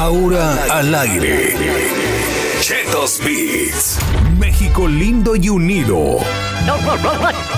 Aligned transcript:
Ahora 0.00 0.56
al 0.70 0.94
aire. 0.94 1.54
Chetos 2.62 3.20
Beats. 3.22 3.98
México 4.38 4.88
lindo 4.88 5.36
y 5.36 5.50
unido. 5.50 6.16
No, 6.64 6.78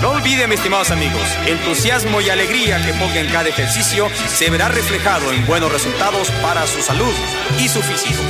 no, 0.01 0.09
olviden, 0.09 0.49
mis 0.49 0.59
estimados 0.59 0.91
amigos, 0.91 1.21
entusiasmo 1.45 2.19
y 2.19 2.29
alegría 2.29 2.85
que 2.85 2.91
ponga 2.95 3.21
en 3.21 3.31
cada 3.31 3.47
ejercicio 3.47 4.09
se 4.27 4.49
verá 4.49 4.67
reflejado 4.67 5.31
en 5.31 5.47
buenos 5.47 5.71
resultados 5.71 6.29
para 6.41 6.67
su 6.67 6.81
salud 6.81 7.13
y 7.57 7.69
su 7.69 7.81
físico. 7.81 8.21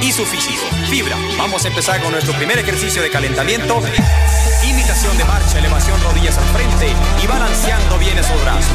Y 0.00 0.12
su 0.12 0.24
físico. 0.24 0.62
Fibra. 0.88 1.16
Vamos 1.36 1.64
a 1.64 1.68
empezar 1.68 2.00
con 2.00 2.12
nuestro 2.12 2.34
primer 2.34 2.60
ejercicio 2.60 3.02
de 3.02 3.10
calentamiento. 3.10 3.82
Imitación 4.62 5.18
de 5.18 5.24
marcha, 5.24 5.58
elevación 5.58 6.00
rodillas 6.04 6.38
al 6.38 6.44
frente 6.54 6.92
y 7.20 7.26
balanceando 7.26 7.98
bien 7.98 8.16
esos 8.16 8.40
brazos. 8.44 8.70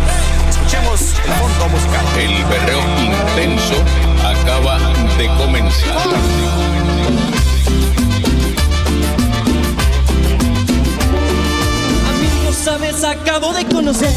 Escuchemos 0.50 1.16
el 1.26 1.32
fondo 1.32 1.70
musical. 1.70 2.06
El 2.18 2.44
berreo 2.44 2.82
intenso 3.00 4.13
acaba 4.54 4.78
de 5.18 5.28
comenzar. 5.38 6.08
Amigos, 12.14 12.56
sabes, 12.64 13.04
acabo 13.04 13.52
de 13.54 13.66
conocer 13.66 14.14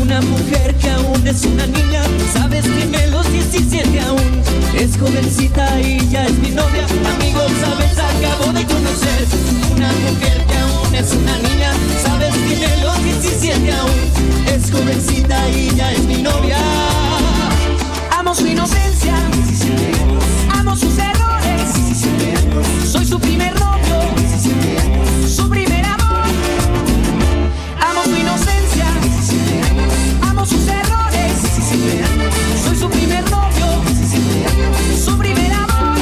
una 0.00 0.20
mujer 0.20 0.74
que 0.76 0.90
aún 0.90 1.26
es 1.26 1.44
una 1.44 1.66
niña. 1.66 2.02
Sabes, 2.32 2.62
tiene 2.62 3.08
los 3.08 3.30
17 3.32 4.00
aún. 4.02 4.42
Es 4.78 4.96
jovencita 4.98 5.80
y 5.80 6.08
ya 6.08 6.26
es 6.26 6.38
mi 6.38 6.50
novia. 6.50 6.86
Amigos, 7.16 7.50
sabes, 7.60 7.98
acabo 7.98 8.52
de 8.52 8.64
conocer 8.64 9.26
una 9.74 9.88
mujer 9.88 10.44
que 10.46 10.58
aún 10.58 10.94
es 10.94 11.12
una 11.12 11.38
niña. 11.38 11.72
Sabes, 12.02 12.32
tiene 12.46 12.76
los 12.82 13.02
17 13.02 13.72
aún. 13.72 13.90
Es 14.46 14.70
jovencita 14.70 15.48
y 15.48 15.74
ya 15.74 15.92
es 15.92 16.04
mi 16.04 16.22
novia. 16.22 17.01
Amo 18.32 18.40
su 18.40 18.46
inocencia. 18.46 19.14
Amo 20.58 20.74
sus 20.74 20.96
errores. 20.96 22.90
Soy 22.90 23.04
su 23.04 23.20
primer 23.20 23.52
novio. 23.60 24.00
Su 25.28 25.50
primer 25.50 25.84
amor. 25.84 26.24
Amo 27.78 28.04
su 28.04 28.16
inocencia. 28.16 28.86
Amo 30.22 30.46
sus 30.46 30.66
errores. 30.66 31.32
Soy 32.64 32.74
su 32.74 32.88
primer 32.88 33.22
novio. 33.30 33.66
Su 35.04 35.18
primer 35.18 35.52
amor. 35.52 35.98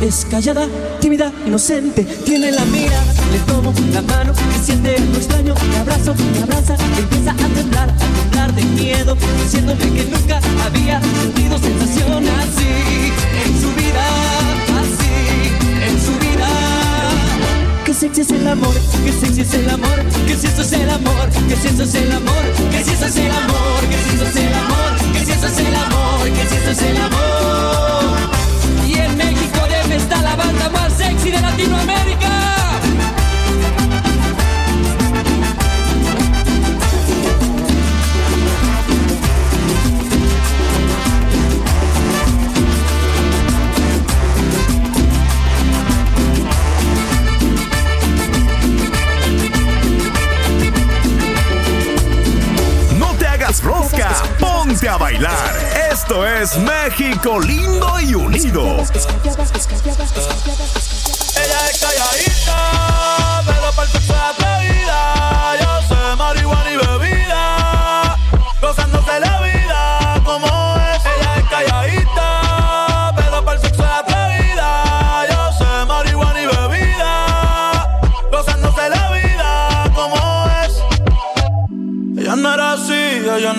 Es 0.00 0.26
callada, 0.28 0.66
tímida, 1.00 1.30
inocente. 1.46 2.02
Tiene 2.24 2.50
la 2.50 2.64
mirada, 2.64 3.14
le 3.30 3.38
tomo 3.46 3.72
la 3.92 4.02
mano 4.02 4.32
siente 4.64 4.96
algo 4.96 5.16
extraño. 5.16 5.54
Me 5.70 5.76
abrazo, 5.76 6.12
me 6.32 6.42
abraza, 6.42 6.74
empieza 6.98 7.30
a 7.30 7.48
temblar, 7.54 7.94
temblar 8.46 8.54
de 8.54 8.64
miedo, 8.82 9.16
diciéndome 9.42 9.84
que 9.92 10.04
nunca 10.04 10.40
había 10.64 11.00
sentido 11.00 11.58
sensación 11.58 12.24
así 12.28 13.12
en 13.44 13.60
su 13.60 13.68
vida, 13.74 14.06
así 14.80 15.12
en 15.82 16.00
su 16.00 16.12
vida. 16.18 16.48
Que 17.84 17.94
sexy 17.94 18.20
es 18.20 18.30
el 18.30 18.46
amor, 18.46 18.74
que 19.04 19.12
sexy 19.12 19.40
es 19.40 19.54
el 19.54 19.70
amor, 19.70 20.02
que 20.26 20.36
si 20.36 20.46
eso 20.46 20.62
es 20.62 20.72
el 20.72 20.90
amor, 20.90 21.28
que 21.48 21.56
si 21.56 21.68
eso 21.68 21.82
es 21.82 21.94
el 21.94 22.12
amor, 22.12 22.44
que 22.70 22.84
si 22.84 22.90
eso 22.92 23.06
es 23.06 23.16
el 23.16 23.30
amor, 23.30 23.80
que 23.90 23.98
si 23.98 24.14
es 24.14 24.36
el 24.36 24.54
amor, 24.54 25.12
que 25.12 25.24
si 25.24 25.32
eso 25.32 25.46
es 25.46 25.58
el 25.58 25.74
amor, 25.74 26.30
que 26.30 26.46
si 26.46 26.56
eso 26.56 26.70
es 26.70 26.82
el 26.82 26.96
amor. 26.96 28.16
Y 28.86 28.94
en 28.94 29.16
México 29.16 29.60
debe 29.68 29.96
estar 29.96 30.22
la 30.22 30.36
banda 30.36 30.68
más 30.70 30.92
sexy 30.92 31.30
de 31.30 31.40
Latinoamérica. 31.40 32.55
Ponte 54.86 54.88
a 54.88 54.96
bailar. 54.96 55.90
Esto 55.92 56.26
es 56.26 56.56
México 56.58 57.40
lindo 57.40 58.00
y 58.00 58.14
unido. 58.14 58.62
Ella 58.62 58.80
es 61.70 61.80
calladita, 61.80 63.05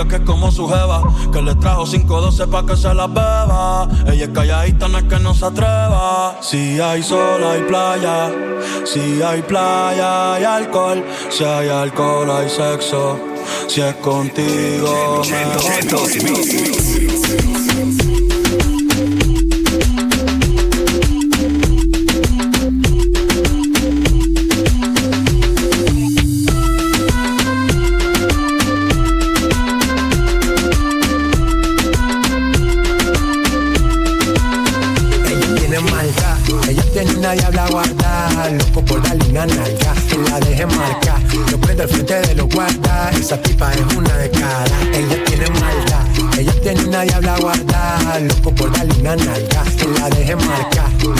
amiga 0.00 0.08
que 0.08 0.22
es 0.22 0.28
como 0.28 0.50
su 0.50 0.68
jeva. 0.68 1.02
Que 1.32 1.42
le 1.42 1.54
trajo 1.54 1.84
512 1.84 2.46
pa' 2.46 2.66
que 2.66 2.76
se 2.76 2.94
la 2.94 3.06
beba. 3.06 3.88
Ella 4.06 4.24
es 4.24 4.30
calladita, 4.30 4.88
no 4.88 4.98
es 4.98 5.04
que 5.04 5.18
no 5.18 5.34
se 5.34 5.46
atreva. 5.46 6.38
Si 6.40 6.80
hay 6.80 7.02
sol, 7.02 7.42
hay 7.44 7.62
playa. 7.62 8.30
Si 8.84 9.22
hay 9.22 9.42
playa, 9.42 10.34
hay 10.34 10.44
alcohol. 10.44 11.04
Si 11.30 11.44
hay 11.44 11.68
alcohol, 11.68 12.30
hay 12.30 12.48
sexo. 12.48 13.18
Si 13.68 13.80
es 13.80 13.94
contigo. 13.96 15.22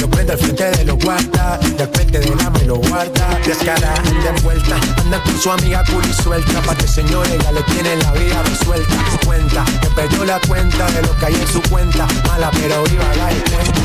Lo 0.00 0.08
prendo 0.08 0.32
al 0.32 0.38
frente 0.38 0.70
de 0.70 0.84
los 0.84 0.98
guarda, 0.98 1.58
del 1.58 1.88
frente 1.88 2.18
de 2.20 2.34
la 2.34 2.50
me 2.50 2.64
lo 2.64 2.76
guarda, 2.76 3.38
descara, 3.44 3.94
anda 3.94 4.30
envuelta, 4.30 4.76
anda 4.98 5.22
con 5.22 5.38
su 5.38 5.50
amiga 5.50 5.84
cool 5.90 6.04
suelta, 6.14 6.60
pa' 6.62 6.74
que 6.74 6.88
señores 6.88 7.38
ya 7.42 7.52
le 7.52 7.62
tiene 7.64 7.96
la 7.96 8.12
vida 8.12 8.42
resuelta, 8.42 8.94
cuenta, 9.26 9.64
que 9.80 9.88
perdió 9.88 10.24
la 10.24 10.40
cuenta 10.48 10.90
de 10.90 11.02
lo 11.02 11.16
que 11.18 11.26
hay 11.26 11.34
en 11.34 11.46
su 11.46 11.60
cuenta, 11.68 12.06
mala 12.26 12.50
pero 12.52 12.82
viva 12.84 13.14
la 13.16 13.30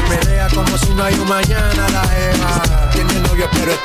me 0.10 0.18
vea 0.26 0.48
como 0.50 0.78
si 0.78 0.90
no 0.94 1.04
hay 1.04 1.16
un 1.16 1.28
mañana 1.28 1.90
la 1.90 2.04
Eva. 2.04 2.90
Tiene 2.92 3.14
novio 3.28 3.48
pero 3.52 3.72
es. 3.72 3.80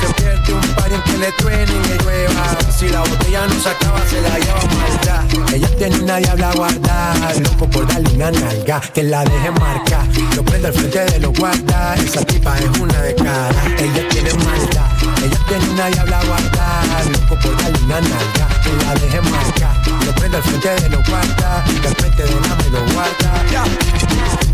Se 0.00 0.14
pierde 0.14 0.52
un 0.52 0.74
par 0.74 0.92
en 0.92 1.02
que 1.02 1.16
le 1.16 1.32
truene 1.32 1.72
y 1.72 1.88
le 1.88 1.96
llueva. 1.98 2.58
Si 2.76 2.88
la 2.88 3.00
botella 3.00 3.46
no 3.46 3.60
se 3.60 3.68
acaba, 3.70 4.00
se 4.08 4.20
la 4.20 4.38
lleva 4.38 4.60
malta. 4.76 5.24
Ella 5.54 5.68
tiene 5.76 5.98
una 6.00 6.16
diabla 6.16 6.52
guarda. 6.54 7.14
Loco 7.42 7.68
por 7.70 7.86
darle 7.86 8.10
una 8.14 8.30
nalga, 8.30 8.80
que 8.80 9.02
la 9.02 9.24
deje 9.24 9.50
marca. 9.52 10.06
Lo 10.34 10.44
prende 10.44 10.68
al 10.68 10.74
frente 10.74 11.04
de 11.04 11.15
los 11.20 11.32
guardas. 11.38 12.00
Esa 12.00 12.24
tipa 12.24 12.58
es 12.58 12.78
una 12.78 13.00
de 13.02 13.14
cara. 13.14 13.62
Ella 13.78 14.08
tiene 14.08 14.32
maldad. 14.34 14.90
Ella 15.24 15.38
tiene 15.48 15.68
una 15.70 15.86
diabla 15.86 16.20
guarda. 16.24 16.82
Loco 17.12 17.40
por 17.40 17.56
darle 17.62 17.78
una 17.84 18.00
nalga, 18.00 18.48
que 18.62 18.84
la 18.84 18.94
deje 18.94 19.20
marca. 19.22 19.82
Lo 20.04 20.12
prende 20.14 20.36
al 20.36 20.42
frente 20.42 20.68
de 20.68 20.88
los 20.90 21.08
guardas. 21.08 21.70
Que 21.80 21.88
al 21.88 21.94
frente 21.96 22.22
de 22.22 22.40
la 22.40 22.56
me 22.56 22.70
lo 22.70 22.92
guarda. 22.92 23.44
Yeah. 23.50 23.64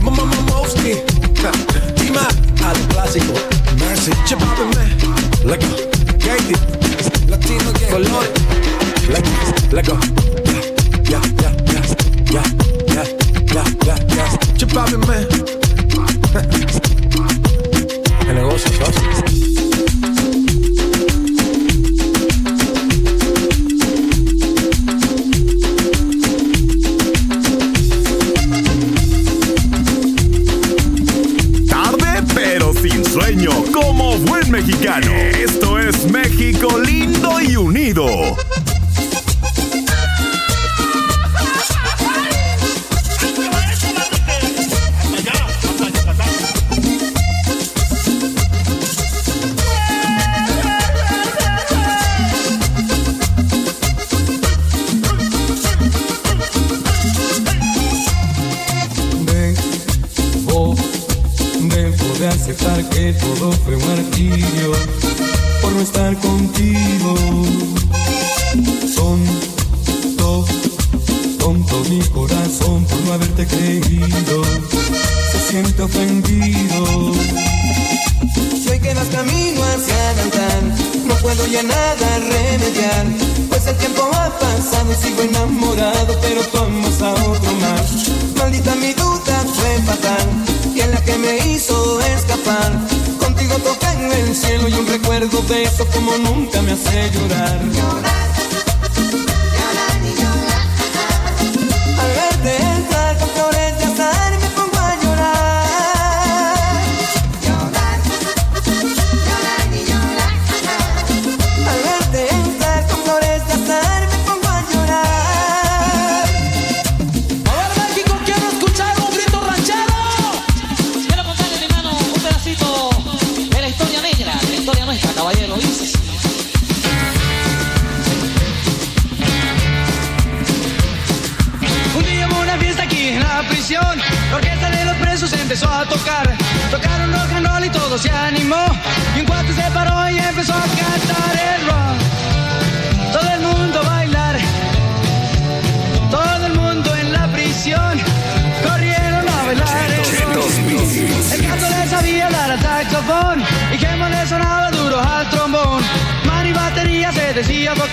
Mamá, 0.01 0.25
mamá, 0.25 0.53
Dima, 1.97 2.27
al 2.65 2.79
clásico. 2.89 3.35
Mercy, 3.79 4.11
man. 4.75 4.93
Let 5.45 5.61
go. 5.61 5.77
Katie. 6.19 6.57
Latino. 7.29 7.73
Color. 7.91 8.27
Let 9.09 9.87
go. 9.87 9.97
Let 9.97 10.32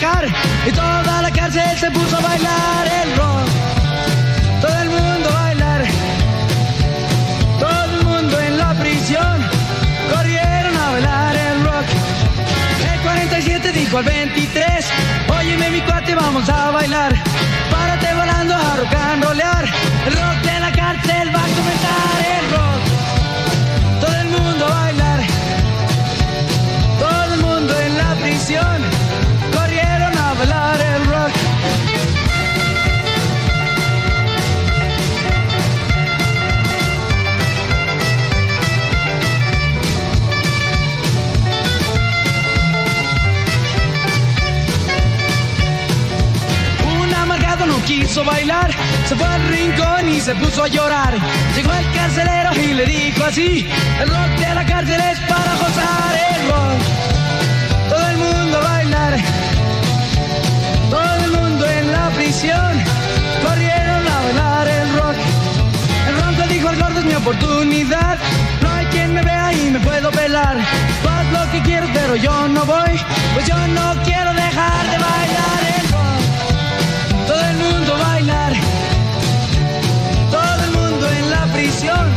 Y 0.02 0.72
toda 0.72 1.22
la 1.22 1.30
cárcel 1.30 1.78
se 1.78 1.92
puso 1.92 2.16
a 2.16 2.22
bailar 2.22 2.88
el 3.04 3.18
rock. 3.18 3.50
Todo 4.62 4.82
el 4.82 4.90
mundo 4.90 5.30
a 5.30 5.34
bailar, 5.42 5.84
todo 7.60 7.84
el 7.84 8.06
mundo 8.06 8.40
en 8.40 8.58
la 8.58 8.74
prisión, 8.76 9.44
corrieron 10.10 10.78
a 10.78 10.92
bailar 10.92 11.36
el 11.36 11.64
rock. 11.66 11.86
El 12.94 13.00
47 13.02 13.72
dijo 13.74 13.98
al 13.98 14.06
23, 14.06 14.86
óyeme 15.38 15.70
mi 15.70 15.82
cuate, 15.82 16.16
vamos 16.16 16.48
a 16.48 16.72
bailar, 16.72 17.14
párate 17.70 18.14
volando 18.14 18.56
a 18.56 18.76
rock 18.78 18.96
and 18.96 19.24
rollear, 19.26 19.66
el 20.06 20.14
rock 20.14 20.42
de 20.46 20.60
la 20.62 20.72
cárcel 20.72 21.36
va 21.36 21.44
a 21.44 21.50
comenzar 21.60 22.20
el 22.38 22.52
rock. 22.56 24.00
Todo 24.00 24.16
el 24.16 24.28
mundo 24.30 24.66
bailar, 24.70 25.20
todo 27.00 27.34
el 27.34 27.42
mundo 27.42 27.78
en 27.82 27.98
la 27.98 28.16
prisión, 28.16 28.89
bailar, 48.24 48.72
se 49.08 49.16
fue 49.16 49.28
al 49.28 49.48
rincón 49.48 50.10
y 50.10 50.20
se 50.20 50.36
puso 50.36 50.64
a 50.64 50.68
llorar. 50.68 51.14
Llegó 51.56 51.74
el 51.74 51.92
carcelero 51.92 52.54
y 52.56 52.74
le 52.74 52.86
dijo 52.86 53.24
así, 53.24 53.68
el 54.02 54.10
rock 54.10 54.40
de 54.40 54.56
la 54.56 54.66
cárcel 54.66 55.02
es 55.02 55.20
para 55.22 55.56
gozar 55.56 56.14
el 56.36 56.50
rock. 56.50 56.80
Todo 57.90 58.10
el 58.10 58.18
mundo 58.18 58.58
a 58.58 58.62
bailar, 58.62 59.18
todo 60.90 61.26
el 61.26 61.32
mundo 61.32 61.66
en 61.66 61.92
la 61.92 62.10
prisión, 62.10 62.84
corrieron 63.46 64.08
a 64.08 64.20
bailar 64.24 64.68
el 64.68 64.94
rock. 64.94 65.16
El 66.08 66.22
ronco 66.22 66.42
dijo 66.54 66.70
el 66.70 66.80
gordo 66.80 67.00
es 67.00 67.06
mi 67.06 67.14
oportunidad, 67.16 68.18
no 68.62 68.70
hay 68.70 68.86
quien 68.88 69.14
me 69.14 69.22
vea 69.22 69.54
y 69.54 69.72
me 69.72 69.80
puedo 69.80 70.12
pelar. 70.12 70.58
Haz 71.08 71.26
lo 71.34 71.52
que 71.52 71.62
quieres 71.64 71.90
pero 71.94 72.16
yo 72.16 72.48
no 72.48 72.66
voy, 72.66 73.00
pues 73.34 73.46
yo 73.48 73.68
no 73.68 73.96
quiero 74.04 74.34
dejar 74.34 74.84
de 74.92 74.98
bailar 74.98 75.82
el 75.82 75.89
todo 77.30 77.46
el 77.46 77.58
mundo 77.58 77.94
bailar, 78.00 78.54
todo 80.32 80.64
el 80.64 80.72
mundo 80.72 81.10
en 81.12 81.30
la 81.30 81.46
prisión, 81.54 82.08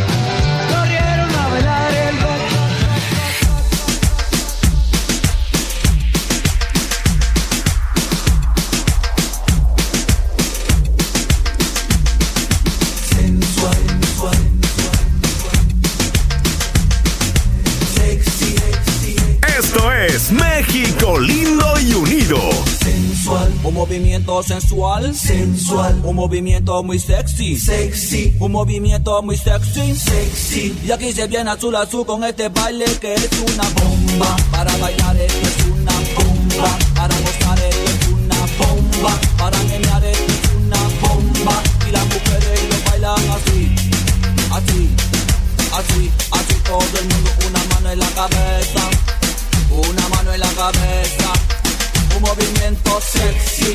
movimiento 24.33 24.43
sensual, 24.43 25.15
sensual, 25.15 26.01
un 26.05 26.17
movimiento 26.17 26.83
muy 26.83 26.99
sexy, 26.99 27.57
sexy, 27.57 28.35
un 28.39 28.53
movimiento 28.53 29.23
muy 29.23 29.37
sexy, 29.37 29.95
sexy. 29.95 30.75
Y 30.85 30.91
aquí 30.91 31.13
se 31.13 31.27
viene 31.27 31.51
azul 31.51 31.77
azul 31.77 32.07
con 32.07 32.25
este 32.25 32.49
baile 32.49 32.87
que 33.01 33.15
es 33.15 33.29
una 33.41 33.69
bomba. 33.71 34.37
Para 34.51 34.75
bailar 34.79 35.17
esto 35.17 35.49
es 35.49 35.67
una 35.67 35.93
bomba, 36.17 36.79
para 36.95 37.15
gozar 37.15 37.59
esto 37.59 37.91
es 37.91 38.09
una 38.09 38.37
bomba, 38.59 39.21
para 39.37 39.59
menear 39.65 40.05
esto 40.05 40.33
es 40.33 40.57
una 40.65 40.79
bomba. 41.03 41.63
Y 41.87 41.91
las 41.91 42.05
mujeres 42.07 42.61
lo 42.71 42.91
bailan 42.91 43.31
así, 43.37 43.75
así, 44.51 44.89
así, 45.75 46.11
así 46.31 46.55
todo 46.65 46.99
el 47.01 47.07
mundo. 47.09 47.31
Una 47.49 47.65
mano 47.75 47.91
en 47.91 47.99
la 47.99 48.11
cabeza, 48.11 48.83
una 49.89 50.09
mano 50.09 50.33
en 50.33 50.41
la 50.41 50.53
cabeza, 50.53 51.33
un 52.17 52.23
movimiento 52.23 53.01
sexy, 53.01 53.75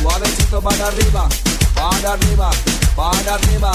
suavecito 0.00 0.60
para 0.60 0.86
arriba, 0.86 1.28
para 1.74 2.12
arriba, 2.12 2.50
para 2.96 3.34
arriba. 3.34 3.72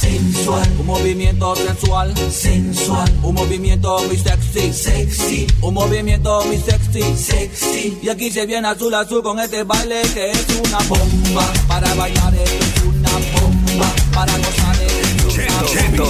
Sensual, 0.00 0.68
un 0.80 0.86
movimiento 0.86 1.54
sensual, 1.54 2.14
sensual, 2.30 3.12
un 3.22 3.34
movimiento 3.34 4.02
muy 4.04 4.16
sexy, 4.16 4.72
sexy, 4.72 5.46
un 5.60 5.74
movimiento 5.74 6.44
muy 6.44 6.58
sexy, 6.58 7.02
sexy. 7.16 7.98
Y 8.02 8.08
aquí 8.08 8.30
se 8.30 8.44
viene 8.44 8.66
azul 8.68 8.92
azul 8.94 9.22
con 9.22 9.38
este 9.38 9.62
baile 9.62 10.02
que 10.12 10.32
es 10.32 10.46
una 10.66 10.78
bomba. 10.88 11.52
Para 11.68 11.94
bailar 11.94 12.34
esto 12.34 12.64
es 12.64 12.82
una 12.84 13.10
bomba, 13.10 13.94
para 14.12 14.36
gozar 14.38 14.76
esto 14.82 15.28
es 15.28 15.36
una 15.38 15.62
bomba. 15.62 16.04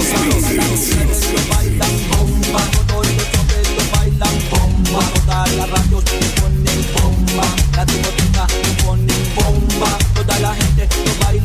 Bailan 1.49 1.95
bomba, 2.09 2.61
todos 2.87 3.05
los 3.05 3.91
bailan 3.91 4.35
bomba. 4.49 4.99
Todas 5.25 5.55
las 5.55 5.69
radios 5.69 6.03
bomba, 7.33 7.47
la 7.75 7.85
discoteca 7.85 8.47
le 8.47 8.83
ponen 8.83 9.07
bomba. 9.35 9.97
Toda 10.13 10.39
la 10.39 10.53
gente 10.55 10.87
lo 11.05 11.25
bailan 11.25 11.42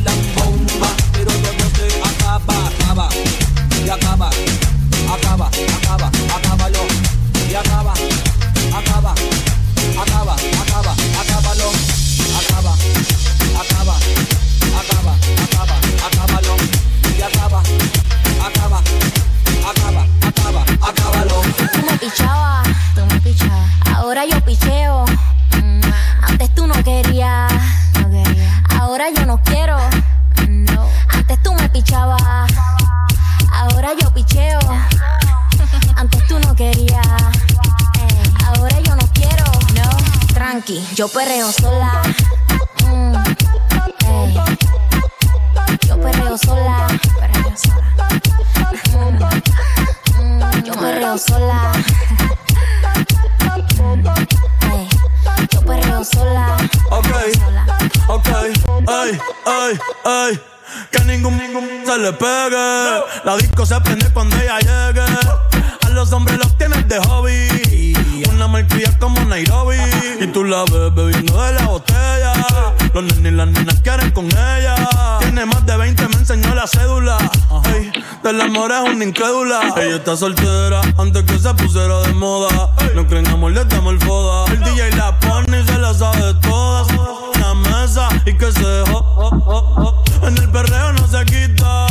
Del 78.29 78.41
amor 78.41 78.71
es 78.71 78.93
una 78.93 79.05
incrédula. 79.05 79.73
Ella 79.77 79.95
está 79.95 80.15
soltera 80.15 80.81
antes 80.99 81.23
que 81.23 81.39
se 81.39 81.51
pusiera 81.55 81.99
de 82.01 82.13
moda. 82.13 82.69
No 82.93 83.07
creen 83.07 83.25
amor, 83.27 83.53
le 83.53 83.65
damos 83.65 83.93
el 83.93 83.99
foda. 84.01 84.45
El 84.53 84.63
DJ 84.65 84.91
la 84.97 85.19
pone 85.19 85.61
y 85.61 85.65
se 85.65 85.79
la 85.79 85.91
sabe 85.95 86.35
todas. 86.35 86.87
Una 87.35 87.55
mesa 87.55 88.07
y 88.27 88.37
que 88.37 88.51
se 88.51 88.63
dejó. 88.63 90.03
En 90.21 90.37
el 90.37 90.47
perreo 90.51 90.93
no 90.93 91.07
se 91.07 91.25
quita. 91.25 91.87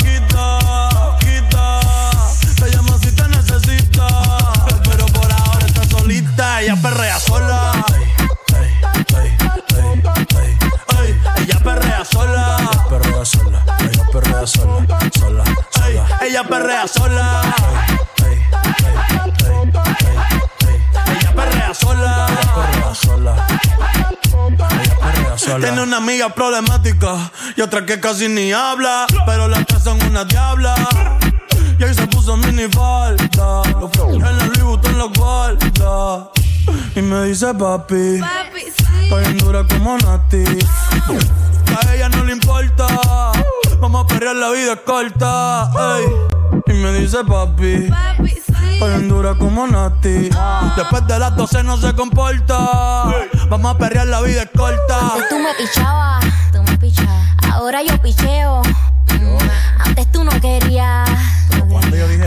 Quita, 0.00 1.16
quita. 1.18 1.80
Te 2.56 2.70
llama 2.76 2.98
si 3.00 3.10
te 3.12 3.26
necesita. 3.28 4.06
Pero 4.84 5.06
por 5.06 5.32
ahora 5.32 5.66
está 5.66 5.82
solita. 5.88 6.60
Ella 6.60 6.76
perrea 6.76 7.18
sola. 7.18 7.86
Ella 11.38 11.58
perrea 11.64 12.04
sola. 12.04 12.58
Ella 12.66 12.84
perrea 12.90 13.24
sola. 13.24 13.64
Ella 13.80 14.04
perrea 14.12 14.46
sola. 14.46 14.99
Sola, 16.30 16.86
sola. 16.86 17.42
Ella 21.10 21.34
perrea 21.34 21.74
sola. 21.74 22.26
Ella 22.28 22.54
perrea 22.54 22.94
sola. 22.94 23.36
Ella 24.78 24.96
perrea 25.00 25.38
sola. 25.38 25.58
Tiene 25.60 25.82
una 25.82 25.96
amiga 25.96 26.28
problemática 26.28 27.32
y 27.56 27.60
otra 27.62 27.84
que 27.84 27.98
casi 27.98 28.28
ni 28.28 28.52
habla, 28.52 29.06
pero 29.26 29.48
las 29.48 29.66
tres 29.66 29.82
son 29.82 30.00
una 30.04 30.24
diabla. 30.24 30.76
Y 31.80 31.82
ahí 31.82 31.94
se 31.94 32.06
puso 32.06 32.36
mini 32.36 32.68
falta, 32.68 33.62
los 33.80 33.90
en 33.98 34.20
la 34.22 34.30
Louis 34.30 34.62
Vuitton 34.62 34.98
los 34.98 35.12
guarda. 35.14 36.30
Y 36.94 37.02
me 37.02 37.24
dice 37.24 37.52
papi, 37.54 38.20
estoy 39.02 39.24
en 39.24 39.38
dura 39.38 39.66
como 39.66 39.98
Nati. 39.98 40.44
A 41.76 41.94
ella 41.94 42.08
no 42.08 42.22
le 42.22 42.34
importa, 42.34 42.86
vamos 43.80 44.04
a 44.04 44.06
perrear 44.06 44.36
la 44.36 44.50
vida 44.50 44.72
es 44.74 44.80
corta. 44.80 45.70
ey. 45.98 46.06
Y 46.66 46.72
me 46.74 46.92
dice 46.92 47.18
papi, 47.24 47.90
estoy 48.26 48.92
en 48.94 49.08
dura 49.08 49.34
como 49.34 49.66
Nati. 49.66 50.30
Después 50.76 51.06
de 51.06 51.18
las 51.18 51.34
12 51.36 51.62
no 51.64 51.76
se 51.76 51.94
comporta, 51.94 52.58
vamos 53.48 53.74
a 53.74 53.78
perrear 53.78 54.06
la 54.06 54.20
vida 54.20 54.42
es 54.42 54.50
corta. 54.56 54.98
Antes 55.14 55.28
tú 55.28 55.38
me 55.38 55.54
pichabas, 55.54 56.24
tú 56.52 56.62
me 56.62 56.76
pichabas. 56.78 57.26
Ahora 57.52 57.82
yo 57.82 58.00
picheo. 58.00 58.62
Mm, 58.62 59.38
Antes 59.86 60.12
tú 60.12 60.24
no 60.24 60.30
querías. 60.40 61.08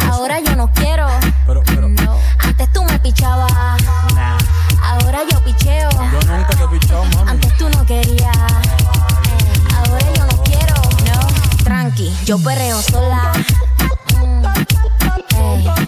Ahora 0.10 0.40
yo 0.42 0.56
no 0.56 0.70
quiero. 0.74 1.08
No. 1.48 2.18
Antes 2.40 2.72
tú 2.74 2.84
me 2.84 3.00
pichabas. 3.00 3.52
Ahora 4.84 5.20
yo 5.32 5.40
picheo. 5.44 5.90
Yo 5.92 6.20
nunca 6.32 6.48
te 6.50 6.64
he 6.64 6.68
pichado, 6.68 7.06
mami. 7.06 7.32
Antes 7.32 7.58
tú 7.58 7.70
no 7.70 7.86
querías. 7.86 8.38
Yo 12.26 12.40
perreo 12.40 12.82
sola. 12.82 13.32
Mm. 14.20 15.83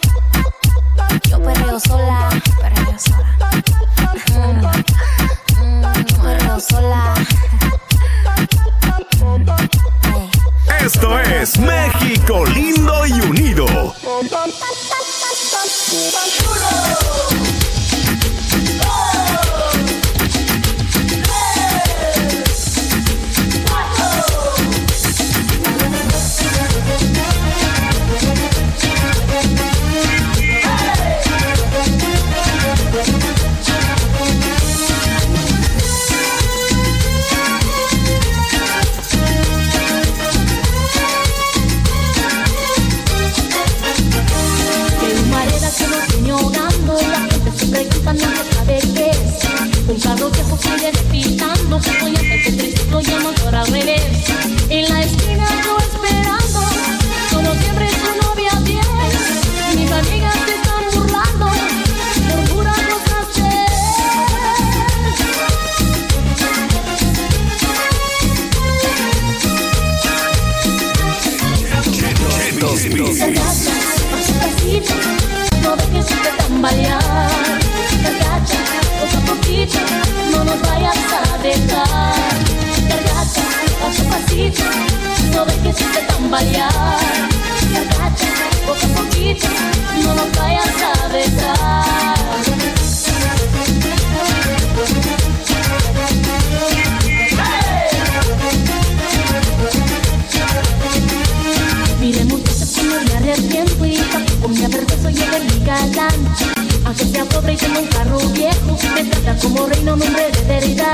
como 109.95 110.07
hombre 110.07 110.29
de 110.29 110.43
verdad. 110.43 110.93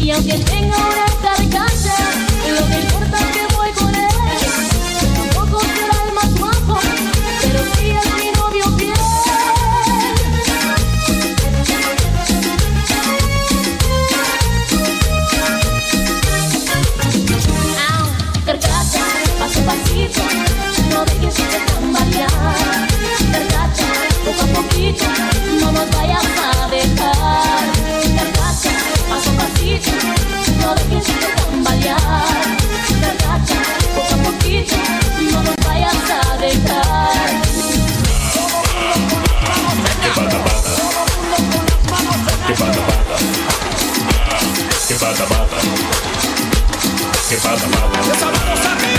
Y 0.00 0.10
aunque 0.10 0.34
tenga 0.34 0.76
una 0.76 1.06
carcasa, 1.22 1.94
lo 2.58 2.66
que 2.66 2.80
importa 2.80 3.05
que 44.86 45.04
bata, 45.04 45.26
bata. 45.26 45.56
Que 47.28 47.36
bata, 47.36 47.66
bata. 47.66 48.95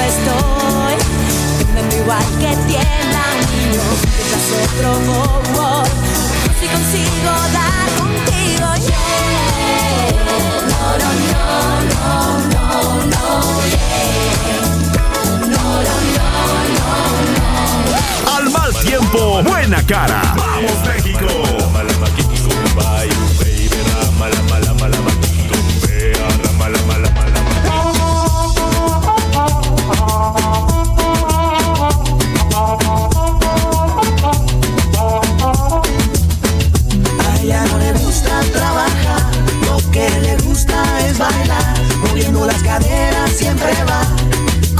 estoy, 0.00 0.94
igual 2.00 2.24
que 2.38 2.56
tiembla 2.66 3.24
un 3.62 3.78
otro 4.62 5.42
si 6.60 6.66
consigo 6.68 7.32
dar 7.52 7.88
contigo. 7.98 8.68
No, 10.68 10.88
no, 10.98 11.08
no, 11.32 11.48
no, 11.90 12.14
no, 12.48 12.66
no, 13.06 13.24
yeah. 13.68 14.56
No, 15.40 15.64
no, 15.82 16.00
no, 16.16 16.26
no, 16.68 16.88
no. 17.90 18.36
Al 18.36 18.46
mal 18.50 18.72
tiempo, 18.84 19.20
buena 19.42 19.80
cara. 19.86 20.20
Vamos 20.36 20.78
México. 20.86 21.26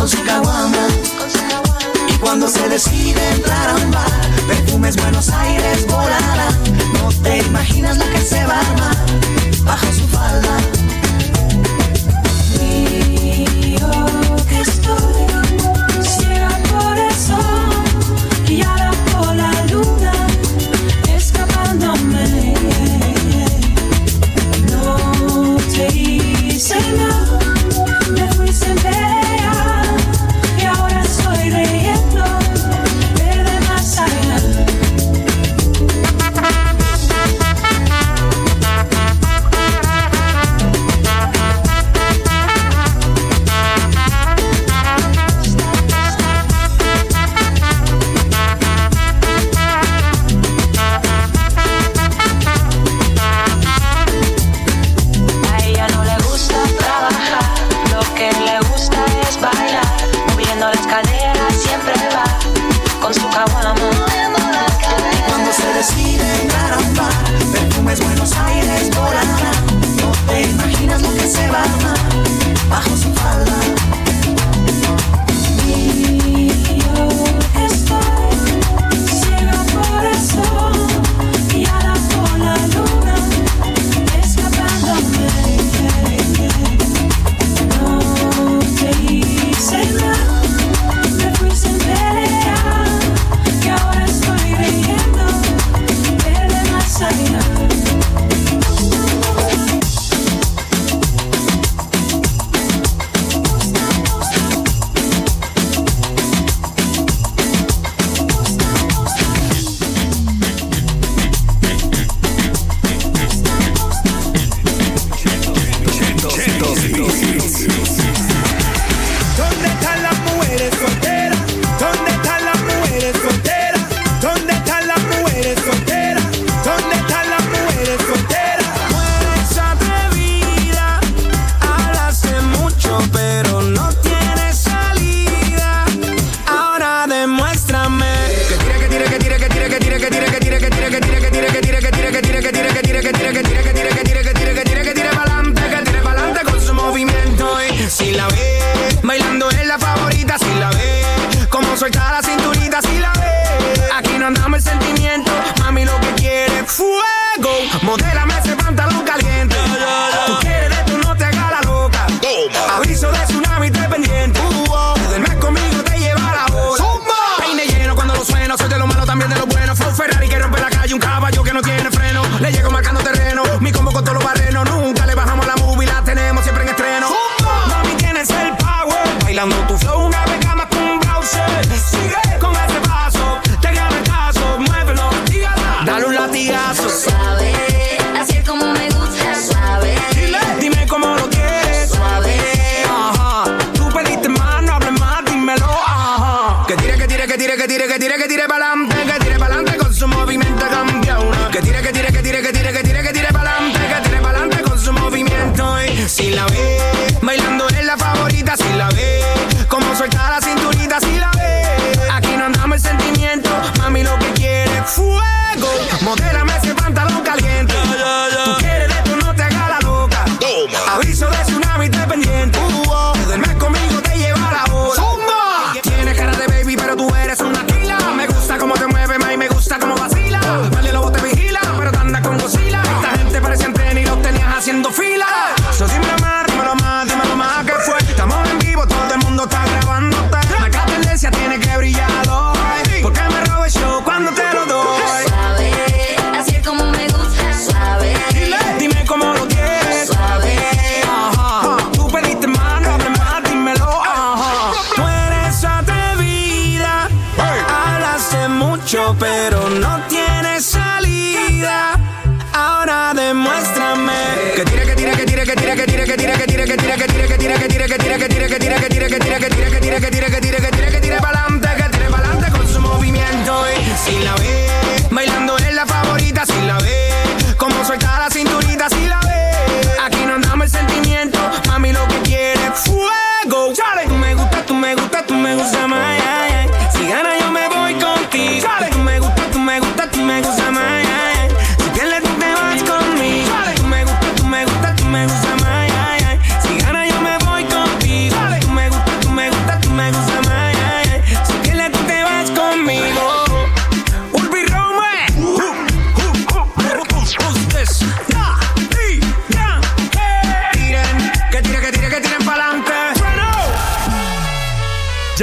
con 0.02 0.08
su. 0.08 0.18
Y 2.08 2.18
cuando 2.18 2.48
se 2.48 2.68
decide 2.68 3.20
entrar 3.30 3.70
a 3.70 3.74
un 3.76 3.92
perfumes 4.48 4.96
Buenos 4.96 5.28
Aires 5.28 5.86
volarán. 5.86 6.54
No 6.94 7.08
te 7.22 7.38
imaginas 7.38 7.98
lo 7.98 8.10
que 8.10 8.20
se 8.20 8.44
va 8.44 8.54
a 8.54 8.60
armar 8.60 8.96
bajo 9.64 9.86
su 9.92 10.08
falda. 10.08 10.71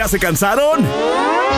se 0.09 0.19
cansaron? 0.19 0.83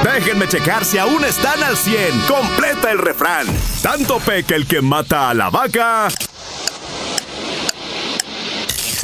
Déjenme 0.04 0.46
checar 0.46 0.84
si 0.84 0.98
aún 0.98 1.24
están 1.24 1.64
al 1.64 1.78
100. 1.78 2.20
Completa 2.28 2.92
el 2.92 2.98
refrán. 2.98 3.48
Tanto 3.82 4.20
peca 4.20 4.56
el 4.56 4.68
que 4.68 4.82
mata 4.82 5.30
a 5.30 5.34
la 5.34 5.50
vaca. 5.50 6.10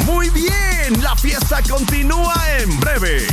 Muy 0.05 0.29
bien, 0.31 1.01
la 1.01 1.15
fiesta 1.15 1.62
continúa 1.69 2.33
en 2.60 2.77
breve. 2.79 3.25